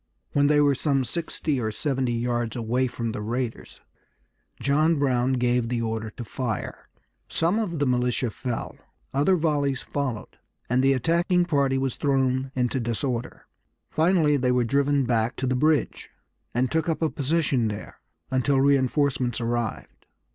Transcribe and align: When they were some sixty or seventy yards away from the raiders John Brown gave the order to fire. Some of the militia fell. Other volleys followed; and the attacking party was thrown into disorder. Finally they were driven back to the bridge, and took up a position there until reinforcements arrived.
When 0.31 0.47
they 0.47 0.59
were 0.59 0.73
some 0.73 1.03
sixty 1.03 1.59
or 1.61 1.69
seventy 1.69 2.13
yards 2.13 2.55
away 2.55 2.87
from 2.87 3.11
the 3.11 3.21
raiders 3.21 3.81
John 4.59 4.97
Brown 4.97 5.33
gave 5.33 5.69
the 5.69 5.83
order 5.83 6.09
to 6.09 6.25
fire. 6.25 6.89
Some 7.29 7.59
of 7.59 7.77
the 7.77 7.85
militia 7.85 8.31
fell. 8.31 8.77
Other 9.13 9.35
volleys 9.35 9.83
followed; 9.83 10.39
and 10.67 10.81
the 10.81 10.93
attacking 10.93 11.45
party 11.45 11.77
was 11.77 11.97
thrown 11.97 12.51
into 12.55 12.79
disorder. 12.79 13.45
Finally 13.91 14.37
they 14.37 14.51
were 14.51 14.63
driven 14.63 15.05
back 15.05 15.35
to 15.35 15.45
the 15.45 15.55
bridge, 15.55 16.09
and 16.51 16.71
took 16.71 16.89
up 16.89 17.03
a 17.03 17.09
position 17.11 17.67
there 17.67 17.99
until 18.31 18.59
reinforcements 18.59 19.39
arrived. 19.39 20.07